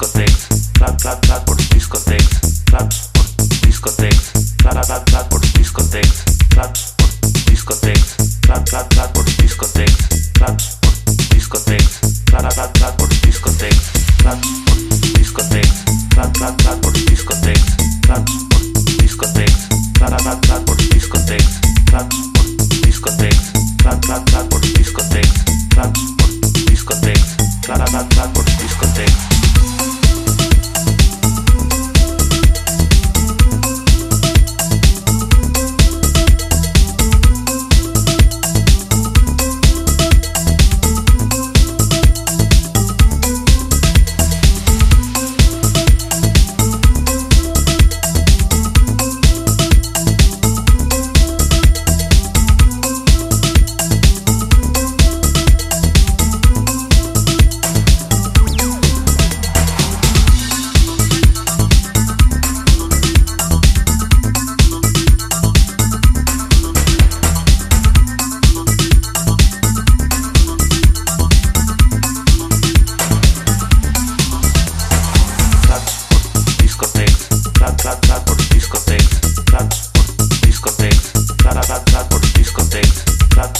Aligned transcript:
discotheques, 0.00 0.48
clap, 0.78 0.96
clap, 1.02 1.20
clap 1.26 1.44
por 1.44 1.56
discotheques, 1.56 2.40
plats 2.64 3.10
por 3.12 3.24
discotheques, 3.66 4.32
clap, 4.56 4.86
clap, 4.86 5.04
clap 5.04 5.28
por 5.28 5.40
discotheques, 5.52 6.24
plats 6.48 6.94
por 6.96 7.08
discotheques, 7.44 8.16
clap, 8.40 8.64
clap, 8.64 8.88
clap 8.88 9.12
por 9.12 9.24
discotheques, 9.24 10.30
plats 10.38 10.78
por 10.80 10.92
discotheques, 11.34 12.00
clap, 12.24 12.48
clap, 12.54 12.72
clap 12.78 12.96
por 12.96 13.08
discotheques, 13.08 13.90
plats 14.22 14.48
por 14.64 14.76
discotheques, 15.18 15.84
clap, 16.08 16.32
clap, 16.32 16.56
clap. 16.62 16.80
por 16.80 16.92
discotheques, 16.94 17.76
plats 18.00 18.32
por 18.48 18.84
discotheques, 19.02 19.68
plat 19.98 20.16
plat 20.22 20.40
plat 20.46 20.69
discotex, 81.60 83.04
clap 83.30 83.52